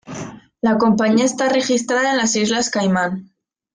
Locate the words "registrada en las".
1.47-2.35